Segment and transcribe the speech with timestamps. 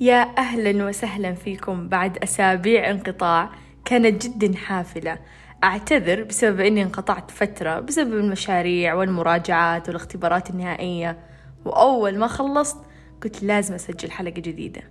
[0.00, 3.50] يا أهلا وسهلا فيكم بعد أسابيع انقطاع.
[3.84, 5.18] كانت جدا حافلة.
[5.64, 11.18] أعتذر بسبب أني انقطعت فترة بسبب المشاريع والمراجعات والاختبارات النهائية.
[11.64, 12.78] وأول ما خلصت
[13.22, 14.82] قلت لازم أسجل حلقة جديدة.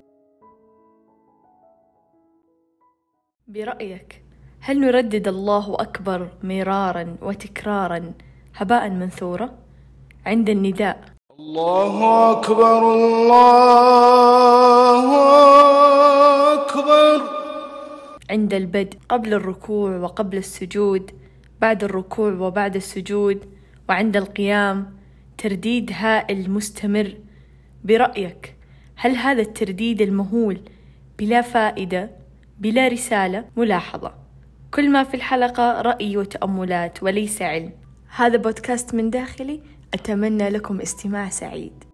[3.48, 4.24] برأيك
[4.60, 8.14] هل نردد الله أكبر مرارا وتكرارا
[8.55, 9.50] هباء منثورا؟
[10.26, 11.18] عند النداء.
[11.39, 14.46] الله أكبر الله
[16.54, 17.21] أكبر.
[18.29, 21.11] عند البدء قبل الركوع وقبل السجود
[21.61, 23.46] بعد الركوع وبعد السجود
[23.89, 24.97] وعند القيام
[25.37, 27.18] ترديد هائل مستمر
[27.83, 28.56] برأيك.
[28.96, 30.61] هل هذا الترديد المهول
[31.20, 32.11] بلا فائدة
[32.59, 34.14] بلا رسالة؟ ملاحظة.
[34.73, 37.72] كل ما في الحلقة رأي وتأملات وليس علم.
[38.16, 39.61] هذا بودكاست من داخلي
[39.94, 41.86] أتمنى لكم استماع سعيد.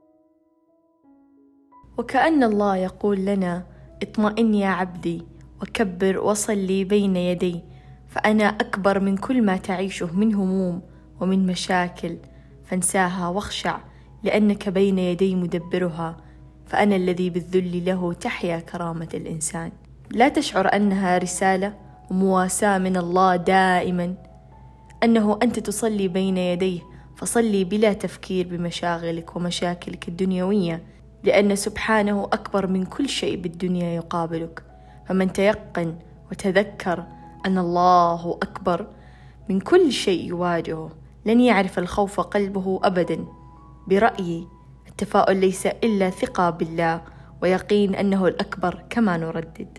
[1.98, 3.64] وكأن الله يقول لنا
[4.04, 5.24] اطمئن يا عبدي
[5.62, 7.62] وكبر وصلي بين يدي
[8.08, 10.82] فأنا أكبر من كل ما تعيشه من هموم
[11.22, 12.18] ومن مشاكل
[12.66, 13.78] فانساها واخشع
[14.24, 16.18] لأنك بين يدي مدبرها
[16.66, 19.72] فأنا الذي بالذل له تحيا كرامة الإنسان.
[20.12, 21.74] لا تشعر أنها رسالة
[22.12, 24.16] ومواساة من الله دائما
[25.04, 26.82] أنه أنت تصلي بين يديه
[27.16, 30.84] فصلي بلا تفكير بمشاغلك ومشاكلك الدنيوية.
[31.24, 34.64] لأن سبحانه أكبر من كل شيء بالدنيا يقابلك.
[35.08, 35.96] فمن تيقن
[36.32, 37.04] وتذكر
[37.46, 38.88] أن الله أكبر
[39.50, 40.90] من كل شيء يواجهه
[41.26, 43.26] لن يعرف الخوف قلبه أبدا.
[43.88, 44.48] برأيي
[44.88, 47.02] التفاؤل ليس إلا ثقة بالله
[47.42, 49.78] ويقين أنه الأكبر كما نردد.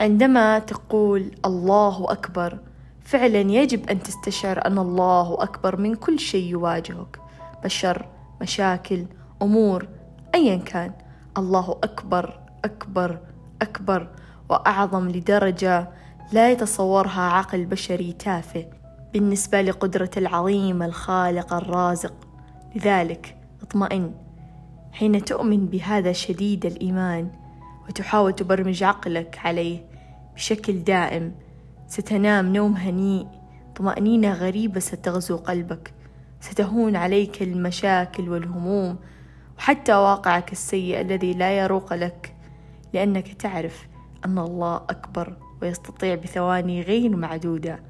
[0.00, 2.58] عندما تقول الله أكبر
[3.00, 7.20] فعلا يجب أن تستشعر أن الله أكبر من كل شيء يواجهك.
[7.64, 8.08] بشر
[8.40, 9.06] مشاكل
[9.42, 9.88] أمور
[10.34, 10.92] أيا كان.
[11.38, 13.18] الله أكبر أكبر
[13.62, 14.08] أكبر
[14.50, 15.88] وأعظم لدرجة
[16.32, 18.66] لا يتصورها عقل بشري تافه
[19.12, 22.14] بالنسبة لقدرة العظيم الخالق الرازق.
[22.74, 24.14] لذلك اطمئن.
[24.92, 27.30] حين تؤمن بهذا شديد الإيمان
[27.88, 29.86] وتحاول تبرمج عقلك عليه
[30.34, 31.34] بشكل دائم
[31.86, 33.26] ستنام نوم هنيء.
[33.76, 35.94] طمأنينة غريبة ستغزو قلبك.
[36.40, 38.98] ستهون عليك المشاكل والهموم
[39.58, 42.36] وحتى واقعك السيء الذي لا يروق لك
[42.92, 43.88] لأنك تعرف
[44.24, 47.82] أن الله أكبر ويستطيع بثواني غير معدودة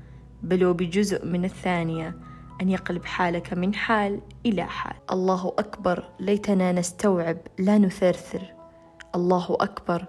[0.42, 2.16] بل وبجزء من الثانية
[2.62, 4.96] أن يقلب حالك من حال إلى حال.
[5.12, 8.42] الله أكبر ليتنا نستوعب لا نثرثر.
[9.14, 10.04] الله أكبر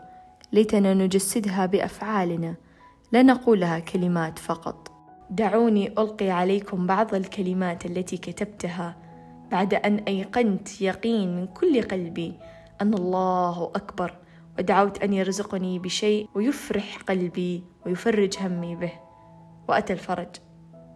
[0.54, 2.56] ليتنا نجسدها بأفعالنا
[3.12, 4.92] لا نقولها كلمات فقط.
[5.30, 8.96] دعوني ألقي عليكم بعض الكلمات التي كتبتها
[9.52, 12.40] بعد أن أيقنت يقين من كل قلبي
[12.82, 14.18] أن الله أكبر
[14.60, 18.92] ودعوت أن يرزقني بشيء ويفرح قلبي ويفرج همي به.
[19.68, 20.28] وأتى الفرج.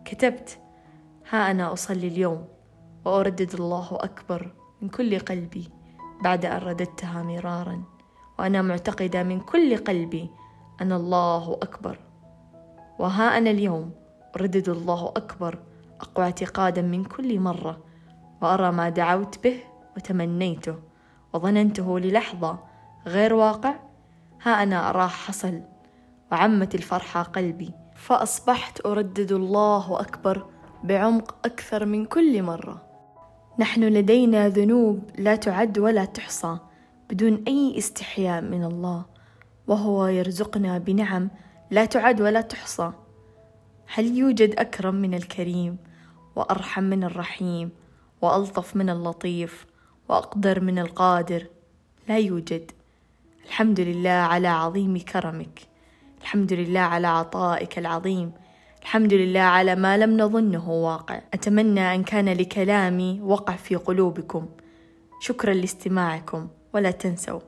[0.06, 0.60] كتبت
[1.30, 2.46] ها أنا أصلي اليوم
[3.06, 5.70] وأردد الله أكبر من كل قلبي
[6.24, 7.84] بعد أن رددتها مرارا.
[8.40, 10.30] وأنا معتقدة من كل قلبي
[10.82, 12.00] أن الله أكبر.
[13.00, 13.92] وها أنا اليوم
[14.36, 15.60] أردد الله أكبر
[16.02, 17.89] أقوى اعتقادا من كل مرة.
[18.42, 19.60] وأرى ما دعوت به
[19.98, 20.76] وتمنيته
[21.34, 22.60] وظننته للحظة
[23.08, 23.76] غير واقع.
[24.44, 25.62] ها أنا أراه حصل
[26.32, 30.46] وعمت الفرحة قلبي فأصبحت أردد الله أكبر
[30.84, 32.82] بعمق أكثر من كل مرة.
[33.60, 36.58] نحن لدينا ذنوب لا تعد ولا تحصى
[37.10, 39.06] بدون أي استحياء من الله
[39.68, 41.30] وهو يرزقنا بنعم
[41.72, 42.92] لا تعد ولا تحصى.
[43.94, 45.78] هل يوجد أكرم من الكريم
[46.36, 47.72] وأرحم من الرحيم؟
[48.22, 49.66] وألطف من اللطيف
[50.10, 51.48] وأقدر من القادر.
[52.08, 52.72] لا يوجد.
[53.46, 55.60] الحمد لله على عظيم كرمك.
[56.22, 58.32] الحمد لله على عطائك العظيم.
[58.82, 61.22] الحمد لله على ما لم نظنه واقع.
[61.34, 64.46] أتمنى أن كان لكلامي وقع في قلوبكم.
[65.22, 66.48] شكرا لاستماعكم.
[66.74, 67.40] ولا تنسوا.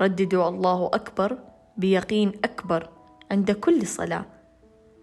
[0.00, 1.38] رددوا الله أكبر
[1.76, 2.88] بيقين أكبر
[3.30, 4.24] عند كل صلاة.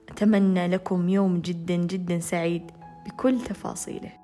[0.10, 2.72] أتمنى لكم يوم جدا جدا سعيد
[3.06, 4.21] بكل تفاصيله.